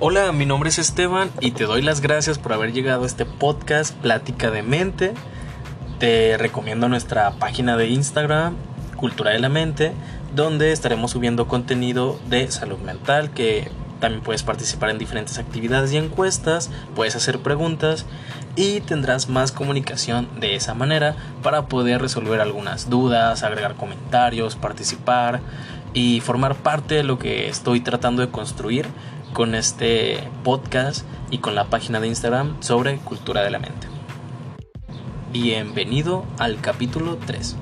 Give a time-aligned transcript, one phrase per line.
[0.00, 3.24] Hola, mi nombre es Esteban y te doy las gracias por haber llegado a este
[3.24, 5.14] podcast Plática de Mente.
[6.00, 8.56] Te recomiendo nuestra página de Instagram,
[8.96, 9.92] Cultura de la Mente,
[10.34, 13.70] donde estaremos subiendo contenido de salud mental que
[14.00, 18.04] también puedes participar en diferentes actividades y encuestas, puedes hacer preguntas
[18.56, 21.14] y tendrás más comunicación de esa manera
[21.44, 25.40] para poder resolver algunas dudas, agregar comentarios, participar
[25.94, 28.88] y formar parte de lo que estoy tratando de construir
[29.34, 33.88] con este podcast y con la página de Instagram sobre cultura de la mente.
[35.32, 37.56] Bienvenido al capítulo 3.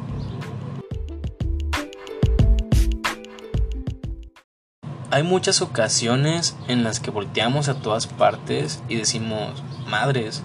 [5.10, 10.42] Hay muchas ocasiones en las que volteamos a todas partes y decimos, madres,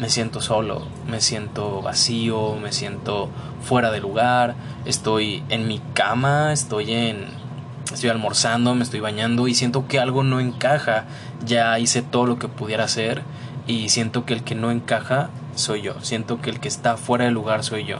[0.00, 3.30] me siento solo, me siento vacío, me siento
[3.62, 7.49] fuera de lugar, estoy en mi cama, estoy en
[7.92, 11.04] estoy almorzando, me estoy bañando y siento que algo no encaja.
[11.44, 13.22] Ya hice todo lo que pudiera hacer
[13.66, 17.24] y siento que el que no encaja soy yo, siento que el que está fuera
[17.24, 17.98] de lugar soy yo.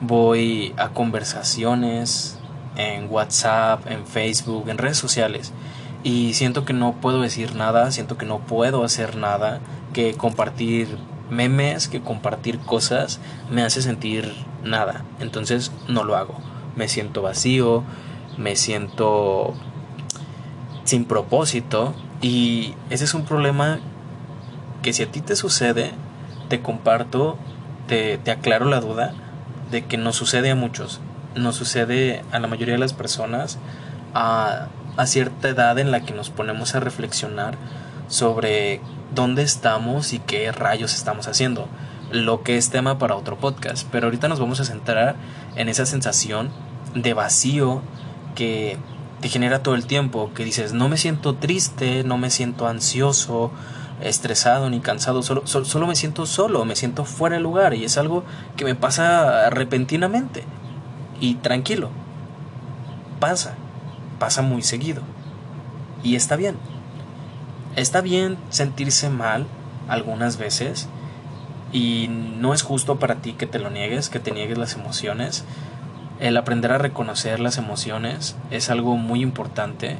[0.00, 2.38] Voy a conversaciones
[2.76, 5.52] en WhatsApp, en Facebook, en redes sociales
[6.02, 9.60] y siento que no puedo decir nada, siento que no puedo hacer nada,
[9.92, 10.98] que compartir
[11.32, 13.18] memes que compartir cosas
[13.50, 15.04] me hace sentir nada.
[15.18, 16.36] Entonces no lo hago.
[16.76, 17.82] Me siento vacío,
[18.36, 19.54] me siento
[20.84, 23.80] sin propósito y ese es un problema
[24.82, 25.92] que si a ti te sucede,
[26.48, 27.38] te comparto,
[27.86, 29.14] te, te aclaro la duda
[29.70, 31.00] de que no sucede a muchos,
[31.34, 33.58] no sucede a la mayoría de las personas
[34.14, 37.56] a, a cierta edad en la que nos ponemos a reflexionar
[38.08, 38.80] sobre
[39.14, 41.68] dónde estamos y qué rayos estamos haciendo,
[42.10, 43.86] lo que es tema para otro podcast.
[43.90, 45.16] Pero ahorita nos vamos a centrar
[45.56, 46.50] en esa sensación
[46.94, 47.82] de vacío
[48.34, 48.78] que
[49.20, 53.52] te genera todo el tiempo, que dices, no me siento triste, no me siento ansioso,
[54.00, 57.98] estresado ni cansado, solo, solo, me siento solo, me siento fuera de lugar y es
[57.98, 58.24] algo
[58.56, 60.44] que me pasa repentinamente
[61.20, 61.90] y tranquilo.
[63.20, 63.54] Pasa,
[64.18, 65.02] pasa muy seguido
[66.02, 66.56] y está bien.
[67.76, 69.46] Está bien sentirse mal
[69.88, 70.88] algunas veces
[71.72, 75.44] y no es justo para ti que te lo niegues, que te niegues las emociones.
[76.20, 79.98] El aprender a reconocer las emociones es algo muy importante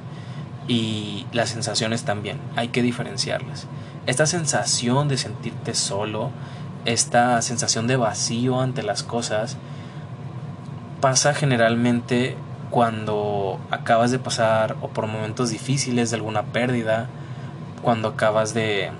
[0.69, 3.67] y las sensaciones también, hay que diferenciarlas.
[4.07, 6.31] Esta sensación de sentirte solo,
[6.85, 9.57] esta sensación de vacío ante las cosas,
[11.01, 12.37] pasa generalmente
[12.71, 17.09] cuando acabas de pasar o por momentos difíciles de alguna pérdida,
[17.83, 18.91] cuando acabas de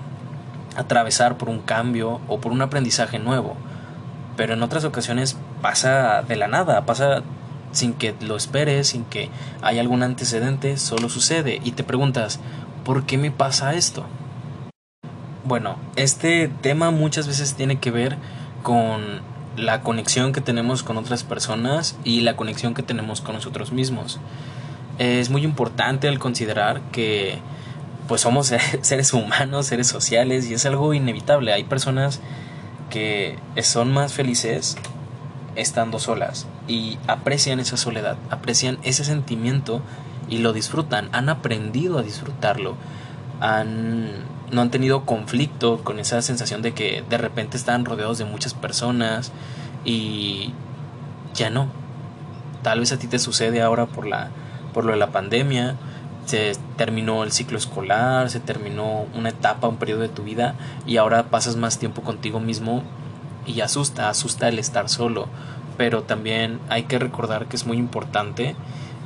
[0.75, 3.55] atravesar por un cambio o por un aprendizaje nuevo.
[4.35, 7.23] Pero en otras ocasiones pasa de la nada, pasa
[7.71, 9.29] sin que lo esperes, sin que
[9.63, 12.39] haya algún antecedente, solo sucede y te preguntas,
[12.83, 14.05] ¿por qué me pasa esto?
[15.45, 18.17] Bueno, este tema muchas veces tiene que ver
[18.61, 19.21] con
[19.55, 24.19] la conexión que tenemos con otras personas y la conexión que tenemos con nosotros mismos.
[24.99, 27.39] Es muy importante el considerar que
[28.09, 31.53] pues somos seres humanos, seres sociales y es algo inevitable.
[31.53, 32.19] Hay personas
[32.89, 34.77] que son más felices
[35.55, 39.81] estando solas y aprecian esa soledad, aprecian ese sentimiento
[40.29, 42.75] y lo disfrutan, han aprendido a disfrutarlo,
[43.39, 44.09] han,
[44.51, 48.53] no han tenido conflicto con esa sensación de que de repente están rodeados de muchas
[48.53, 49.31] personas
[49.85, 50.53] y
[51.33, 51.67] ya no.
[52.61, 54.29] Tal vez a ti te sucede ahora por la
[54.73, 55.75] por lo de la pandemia
[56.25, 60.97] se terminó el ciclo escolar, se terminó una etapa, un periodo de tu vida y
[60.97, 62.83] ahora pasas más tiempo contigo mismo
[63.45, 65.27] y asusta, asusta el estar solo.
[65.77, 68.55] Pero también hay que recordar que es muy importante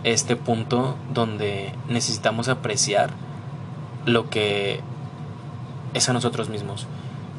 [0.04, 3.12] este punto donde necesitamos apreciar
[4.06, 4.82] lo que
[5.94, 6.88] es a nosotros mismos.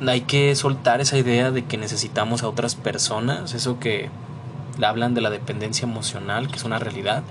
[0.07, 4.11] Hay que soltar esa idea de que necesitamos a otras personas, eso que
[4.83, 7.23] hablan de la dependencia emocional, que es una realidad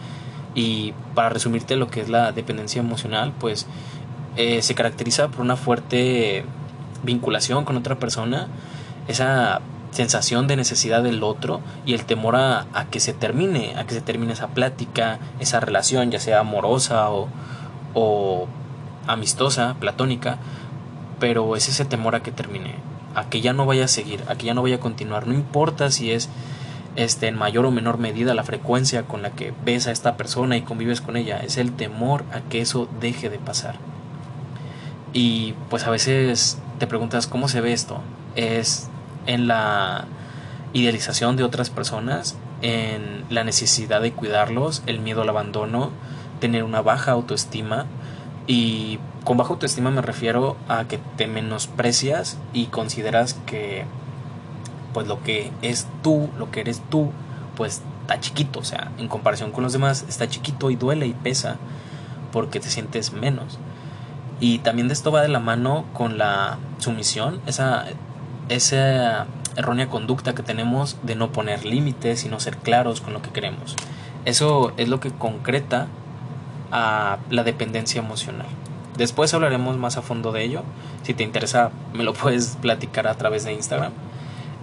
[0.58, 3.68] y para resumirte lo que es la dependencia emocional, pues
[4.38, 6.44] eh, se caracteriza por una fuerte
[7.04, 8.48] vinculación con otra persona,
[9.08, 9.62] esa
[9.92, 14.02] sensación de necesidad del otro y el temor a, que se termine, a que se
[14.02, 17.30] termine esa plática, esa relación, ya sea amorosa o,
[17.94, 18.48] o
[19.08, 20.38] amistosa, platónica,
[21.20, 22.76] pero es ese temor a que termine,
[23.16, 25.34] a que ya no vaya a seguir, a que ya no vaya a continuar, no
[25.34, 26.30] importa si es
[26.98, 30.58] este, en mayor o menor medida la frecuencia con la que ves a esta persona
[30.58, 33.76] y convives con ella, es el temor a que eso deje de pasar.
[35.14, 38.02] Y pues a veces te preguntas cómo se ve esto.
[38.36, 38.90] Es
[39.28, 40.06] en la
[40.74, 45.92] idealización de otras personas, en la necesidad de cuidarlos, el miedo al abandono,
[46.40, 47.86] tener una baja autoestima,
[48.50, 53.84] Y con baja autoestima me refiero a que te menosprecias y consideras que
[54.94, 57.12] pues lo que es tú, lo que eres tú,
[57.58, 61.14] pues está chiquito, o sea, en comparación con los demás está chiquito y duele y
[61.14, 61.58] pesa
[62.32, 63.60] porque te sientes menos.
[64.40, 67.86] Y también de esto va de la mano con la sumisión, esa,
[68.50, 73.22] esa errónea conducta que tenemos de no poner límites y no ser claros con lo
[73.22, 73.76] que queremos.
[74.26, 75.88] Eso es lo que concreta
[76.72, 78.48] a la dependencia emocional.
[78.98, 80.64] Después hablaremos más a fondo de ello.
[81.04, 83.94] Si te interesa, me lo puedes platicar a través de Instagram.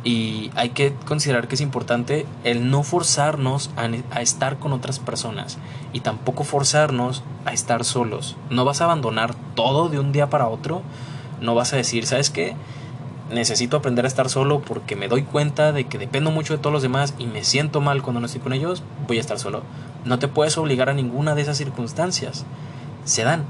[0.03, 5.57] Y hay que considerar que es importante el no forzarnos a, estar con otras personas
[5.95, 8.37] y tampoco forzarnos a estar solos.
[8.51, 10.83] No vas a abandonar todo de un día para otro.
[11.41, 12.55] No vas a decir, ¿sabes qué?
[13.31, 16.73] Necesito aprender a estar solo porque me doy cuenta de que dependo mucho de todos
[16.73, 18.83] los demás y me siento mal cuando no estoy con ellos.
[19.07, 19.63] Voy a estar solo.
[20.05, 22.45] No te puedes obligar a ninguna de esas circunstancias.
[23.05, 23.45] Se dan.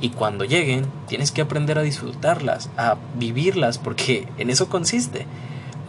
[0.00, 5.26] Y cuando lleguen, tienes que aprender a disfrutarlas, a vivirlas, porque en eso consiste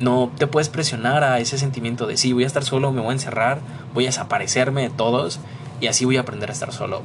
[0.02, 3.12] no te puedes presionar a ese sentimiento de sí, voy a estar solo, me voy
[3.12, 3.60] a encerrar,
[3.94, 5.40] voy a desaparecerme de todos
[5.80, 7.02] y así voy a aprender a estar solo.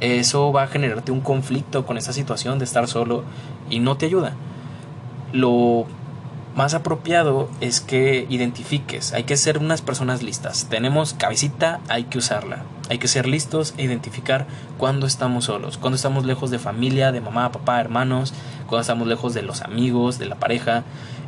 [0.00, 3.22] Eso va a generarte un conflicto con esta situación de estar solo
[3.70, 4.34] y no te ayuda.
[5.34, 5.86] Lo
[6.54, 10.68] más apropiado es que identifiques, hay que ser unas personas listas.
[10.70, 12.62] Tenemos cabecita, hay que usarla.
[12.88, 14.46] Hay que ser listos e identificar
[14.78, 18.32] cuando estamos solos, cuando estamos lejos de familia, de mamá, papá, hermanos,
[18.68, 20.84] cuando estamos lejos de los amigos, de la pareja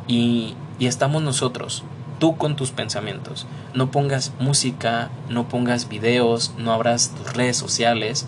[0.07, 1.83] y, y estamos nosotros,
[2.19, 3.45] tú con tus pensamientos.
[3.73, 8.27] No pongas música, no pongas videos, no abras tus redes sociales.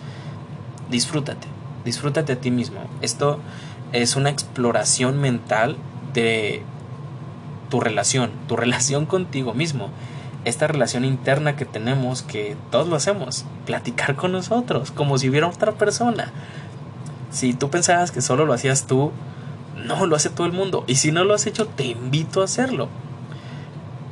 [0.90, 1.48] Disfrútate,
[1.86, 2.82] disfrútate a ti mismo.
[3.02, 3.40] Esto
[3.94, 5.78] es una exploración mental
[6.14, 6.64] de
[7.70, 9.90] tu relación, tu relación contigo mismo.
[10.46, 15.48] Esta relación interna que tenemos, que todos lo hacemos, platicar con nosotros, como si hubiera
[15.48, 16.32] otra persona.
[17.30, 19.12] Si tú pensabas que solo lo hacías tú,
[19.86, 20.86] no, lo hace todo el mundo.
[20.88, 22.88] Y si no lo has hecho, te invito a hacerlo.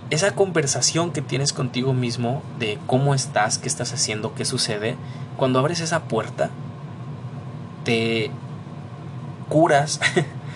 [0.10, 4.96] Esa conversación que tienes contigo mismo de cómo estás, qué estás haciendo, qué sucede,
[5.38, 6.50] cuando abres esa puerta,
[7.84, 8.32] te
[9.50, 10.00] curas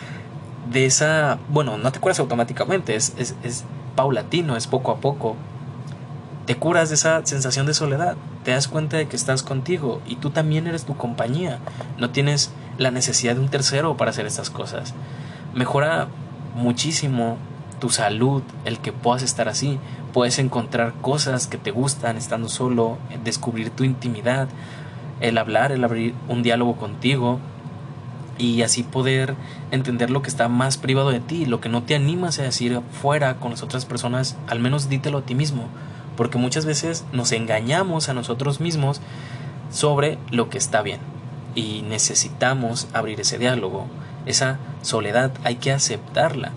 [0.71, 1.39] de esa...
[1.49, 3.63] Bueno, no te curas automáticamente, es, es, es
[3.95, 5.35] paulatino, es poco a poco.
[6.45, 10.15] Te curas de esa sensación de soledad, te das cuenta de que estás contigo y
[10.15, 11.59] tú también eres tu compañía.
[11.97, 14.93] No tienes la necesidad de un tercero para hacer estas cosas.
[15.53, 16.07] Mejora
[16.55, 17.37] muchísimo
[17.79, 19.79] tu salud el que puedas estar así.
[20.13, 24.47] Puedes encontrar cosas que te gustan estando solo, descubrir tu intimidad,
[25.19, 27.39] el hablar, el abrir un diálogo contigo
[28.41, 29.35] y así poder
[29.69, 32.81] entender lo que está más privado de ti, lo que no te animas a decir
[32.99, 35.67] fuera con las otras personas, al menos dítelo a ti mismo,
[36.17, 38.99] porque muchas veces nos engañamos a nosotros mismos
[39.69, 40.99] sobre lo que está bien
[41.53, 43.85] y necesitamos abrir ese diálogo.
[44.25, 46.51] Esa soledad hay que aceptarla.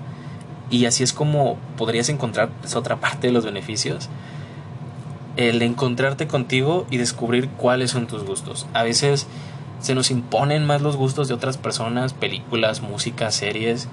[0.71, 4.09] Y así es como podrías encontrar esa otra parte de los beneficios.
[5.37, 8.67] El encontrarte contigo y descubrir cuáles son tus gustos.
[8.73, 9.27] A veces
[9.85, 13.87] se nos imponen más los gustos de otras personas, películas, música, series.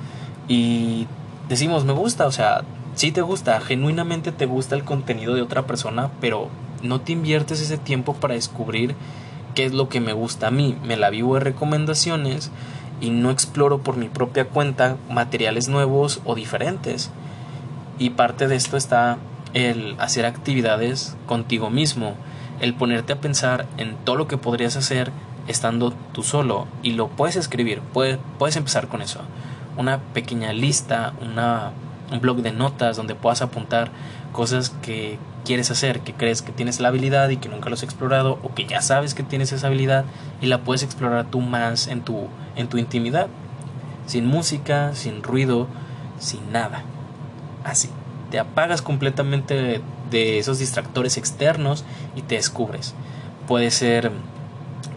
[0.48, 1.06] Y
[1.50, 2.62] decimos, me gusta, o sea,
[2.96, 6.48] sí te gusta, genuinamente te gusta el contenido de otra persona, pero
[6.82, 8.96] no te inviertes ese tiempo para descubrir
[9.54, 10.78] qué es lo que me gusta a mí.
[10.82, 12.52] Me la vivo de recomendaciones
[13.02, 17.12] y no exploro por mi propia cuenta materiales nuevos o diferentes.
[18.00, 19.18] Y parte de esto está
[19.54, 22.16] el hacer actividades contigo mismo,
[22.62, 25.12] el ponerte a pensar en todo lo que podrías hacer
[25.52, 29.22] estando tú solo y lo puedes escribir, puedes, puedes empezar con eso.
[29.78, 31.72] Una pequeña lista, una,
[32.12, 33.92] un blog de notas donde puedas apuntar
[34.32, 37.84] cosas que quieres hacer, que crees que tienes la habilidad y que nunca lo has
[37.84, 40.06] explorado o que ya sabes que tienes esa habilidad
[40.42, 43.28] y la puedes explorar tú más en tu, en tu intimidad,
[44.06, 45.68] sin música, sin ruido,
[46.20, 46.84] sin nada.
[47.64, 47.90] Así,
[48.30, 52.96] te apagas completamente de, esos distractores externos y te descubres.
[53.48, 54.12] Puede ser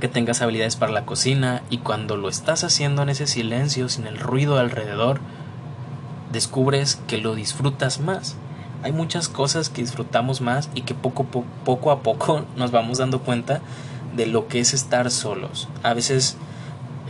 [0.04, 4.06] que tengas habilidades para la cocina y cuando lo estás haciendo en ese silencio, sin
[4.06, 5.18] el ruido alrededor,
[6.30, 8.37] descubres que lo disfrutas más
[8.84, 13.20] hay muchas cosas que disfrutamos más y que poco, poco a poco nos vamos dando
[13.20, 13.62] cuenta
[14.14, 15.68] de lo que es estar solos.
[15.82, 16.37] A veces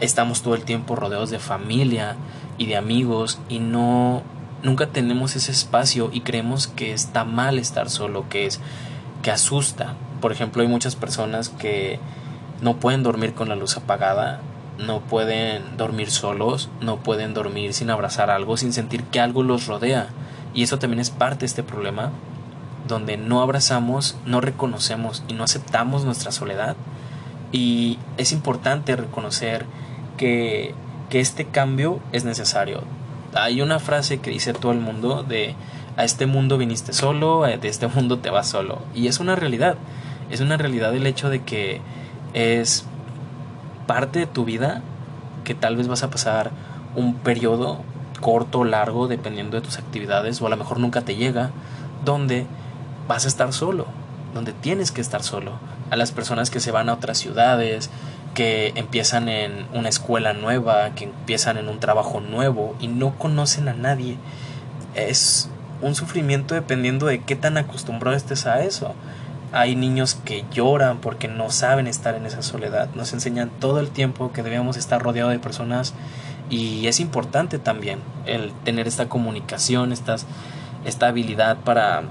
[0.00, 2.14] estamos todo el tiempo rodeados de familia
[2.58, 4.22] y de amigos y no
[4.62, 8.60] nunca tenemos ese espacio y creemos que está mal estar solo, que es
[9.22, 9.96] que asusta.
[10.20, 11.98] Por ejemplo, hay muchas personas que
[12.64, 14.40] no pueden dormir con la luz apagada,
[14.78, 19.66] no pueden dormir solos, no pueden dormir sin abrazar algo, sin sentir que algo los
[19.66, 20.08] rodea.
[20.54, 22.10] Y eso también es parte de este problema,
[22.88, 26.76] donde no abrazamos, no reconocemos y no aceptamos nuestra soledad
[27.52, 29.66] Y es importante reconocer
[30.16, 30.74] que,
[31.10, 32.82] que este cambio es necesario.
[33.34, 35.54] Hay una frase que dice todo el mundo de
[35.98, 38.78] a este mundo viniste solo, de este mundo te vas solo.
[38.94, 39.76] Y es una realidad.
[40.30, 41.82] Es una realidad el hecho de que
[42.34, 42.84] es
[43.86, 44.82] parte de tu vida
[45.44, 46.50] que tal vez vas a pasar
[46.96, 47.80] un periodo
[48.20, 51.50] corto o largo dependiendo de tus actividades o a lo mejor nunca te llega
[52.04, 52.46] donde
[53.08, 53.86] vas a estar solo,
[54.34, 55.52] donde tienes que estar solo.
[55.90, 57.90] A las personas que se van a otras ciudades,
[58.34, 63.68] que empiezan en una escuela nueva, que empiezan en un trabajo nuevo y no conocen
[63.68, 64.16] a nadie.
[64.94, 65.48] Es
[65.82, 68.94] un sufrimiento dependiendo de qué tan acostumbrado estés a eso.
[69.56, 72.88] Hay niños que lloran porque no saben estar en esa soledad.
[72.96, 75.94] Nos enseñan todo el tiempo que debemos estar rodeados de personas
[76.50, 80.26] y es importante también el tener esta comunicación, estas,
[80.84, 82.02] esta habilidad para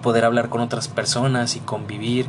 [0.00, 2.26] poder hablar con otras personas y convivir,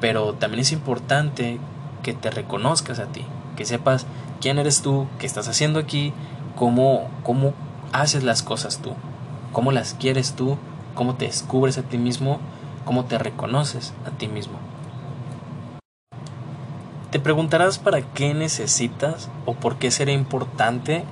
[0.00, 1.58] pero también es importante
[2.04, 3.24] que te reconozcas a ti,
[3.56, 4.06] que sepas
[4.40, 6.12] quién eres tú, qué estás haciendo aquí,
[6.54, 7.54] cómo, cómo
[7.92, 8.94] haces las cosas tú,
[9.52, 10.56] cómo las quieres tú,
[10.94, 12.38] cómo te descubres a ti mismo,
[12.84, 14.58] cómo te reconoces a ti mismo.
[17.10, 21.04] Te preguntarás para qué necesitas o por qué sería importante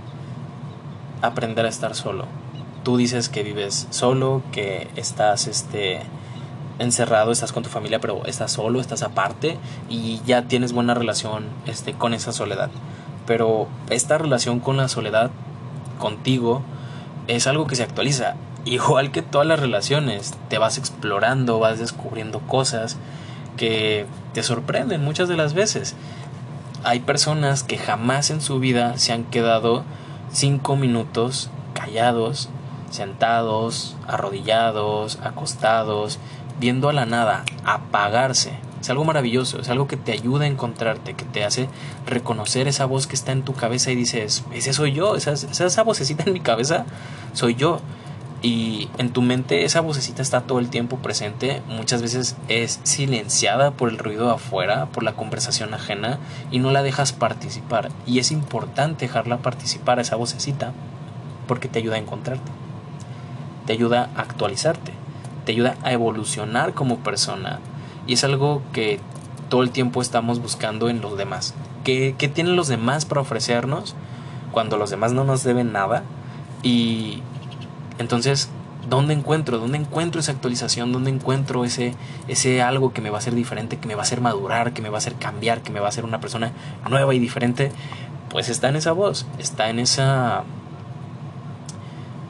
[1.22, 2.26] aprender a estar solo.
[2.84, 6.00] Tú dices que vives solo, que estás este
[6.78, 9.58] encerrado, estás con tu familia, pero estás solo, estás aparte
[9.88, 12.70] y ya tienes buena relación este, con esa soledad.
[13.26, 15.30] Pero esta relación con la soledad
[15.98, 16.62] contigo
[17.26, 18.36] es algo que se actualiza.
[18.68, 22.98] Igual que todas las relaciones, te vas explorando, vas descubriendo cosas
[23.56, 25.96] que te sorprenden muchas de las veces.
[26.84, 29.84] Hay personas que jamás en su vida se han quedado
[30.30, 32.50] cinco minutos callados,
[32.90, 36.18] sentados, arrodillados, acostados,
[36.60, 38.52] viendo a la nada, apagarse.
[38.80, 41.68] Es algo maravilloso, es algo que te ayuda a encontrarte, que te hace
[42.06, 45.82] reconocer esa voz que está en tu cabeza y dices, ese soy yo, esa, esa,
[45.82, 46.84] vocecita en mi cabeza
[47.32, 47.80] soy yo.
[48.40, 53.72] Y en tu mente esa vocecita está todo el tiempo presente, muchas veces es silenciada
[53.72, 56.18] por el ruido afuera, por la conversación ajena
[56.52, 57.90] y no la dejas participar.
[58.06, 60.72] Y es importante dejarla participar esa vocecita
[61.48, 62.52] porque te ayuda a encontrarte,
[63.66, 64.92] te ayuda a actualizarte
[65.48, 67.60] te ayuda a evolucionar como persona.
[68.06, 69.00] Y es algo que
[69.48, 71.54] todo el tiempo estamos buscando en los demás.
[71.84, 73.94] ¿Qué, ¿Qué, tienen los demás para ofrecernos
[74.52, 76.02] cuando los demás no nos deben nada?
[76.62, 77.22] Y
[77.98, 78.48] entonces,
[78.88, 79.58] ¿dónde encuentro?
[79.58, 80.92] ¿Dónde encuentro esa actualización?
[80.92, 81.94] ¿Dónde encuentro ese,
[82.26, 84.82] ese algo que me va a hacer diferente, que me va a hacer madurar, que
[84.82, 86.52] me va a hacer cambiar, que me va a hacer una persona
[86.88, 87.72] nueva y diferente?
[88.30, 90.44] Pues está en esa voz, está en esa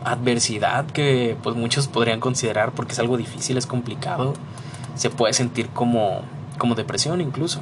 [0.04, 4.34] adversidad que pues muchos podrían considerar porque es algo difícil, es complicado,
[4.94, 6.22] se puede sentir como,
[6.56, 7.60] como depresión incluso.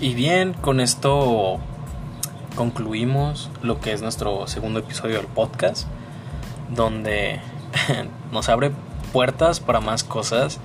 [0.00, 1.58] Y bien, con esto
[2.54, 5.88] concluimos lo que es nuestro segundo episodio del podcast,
[6.72, 7.40] donde
[8.32, 8.70] nos abre
[9.12, 10.60] puertas para más cosas.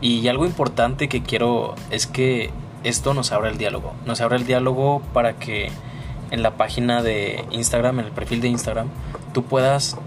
[0.00, 3.92] Y algo importante que quiero es que esto nos abre el diálogo.
[4.06, 5.70] Nos abre el diálogo para que
[6.30, 8.88] en la página de Instagram, en el perfil de Instagram,
[9.34, 9.98] tú puedas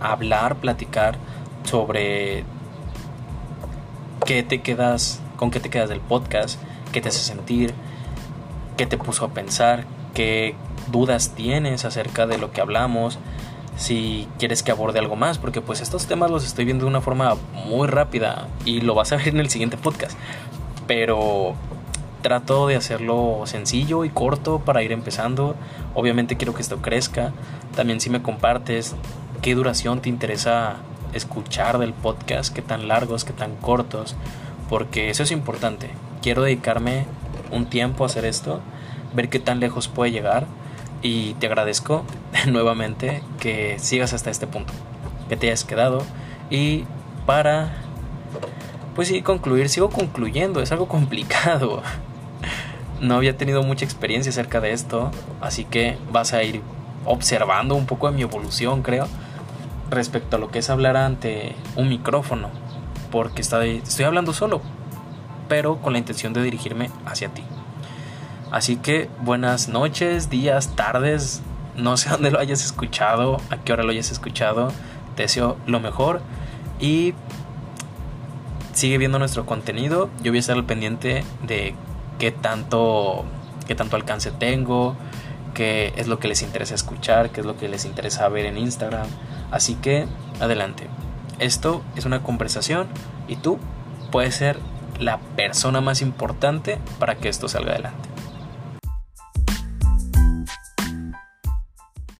[0.00, 1.18] hablar, platicar
[1.64, 2.44] sobre
[4.24, 6.58] qué te quedas, con qué te quedas del podcast,
[6.90, 7.74] qué te hace sentir,
[8.76, 10.54] qué te puso a pensar, qué
[10.90, 13.18] dudas tienes acerca de lo que hablamos,
[13.76, 17.00] si quieres que aborde algo más, porque pues estos temas los estoy viendo de una
[17.00, 20.16] forma muy rápida y lo vas a ver en el siguiente podcast.
[20.86, 21.54] Pero
[22.22, 25.56] trato de hacerlo sencillo y corto para ir empezando.
[25.94, 27.32] Obviamente quiero que esto crezca.
[27.76, 28.94] También si me compartes
[29.42, 30.76] qué duración te interesa
[31.12, 34.16] escuchar del podcast, qué tan largos, qué tan cortos,
[34.68, 35.90] porque eso es importante.
[36.22, 37.04] Quiero dedicarme
[37.54, 38.60] un tiempo hacer esto,
[39.14, 40.46] ver qué tan lejos puede llegar.
[41.02, 42.04] Y te agradezco
[42.46, 44.72] nuevamente que sigas hasta este punto,
[45.28, 46.02] que te hayas quedado.
[46.50, 46.84] Y
[47.26, 47.72] para
[48.94, 51.82] pues sí concluir, sigo concluyendo, es algo complicado.
[53.00, 56.62] No había tenido mucha experiencia acerca de esto, así que vas a ir
[57.04, 59.08] observando un poco de mi evolución, creo,
[59.90, 62.48] respecto a lo que es hablar ante un micrófono,
[63.10, 64.62] porque estoy hablando solo,
[65.48, 67.42] pero con la intención de dirigirme hacia ti.
[68.50, 71.42] Así que buenas noches, días, tardes,
[71.76, 74.72] no sé dónde lo hayas escuchado, a qué hora lo hayas escuchado,
[75.16, 76.22] te deseo lo mejor
[76.80, 77.14] y
[78.72, 81.74] sigue viendo nuestro contenido, yo voy a estar al pendiente de
[82.18, 83.24] qué tanto,
[83.66, 84.96] qué tanto alcance tengo,
[85.54, 88.58] qué es lo que les interesa escuchar, qué es lo que les interesa ver en
[88.58, 89.06] Instagram.
[89.50, 90.06] Así que
[90.40, 90.88] adelante.
[91.38, 92.88] Esto es una conversación
[93.28, 93.58] y tú
[94.10, 94.58] puedes ser
[94.98, 98.13] la persona más importante para que esto salga adelante.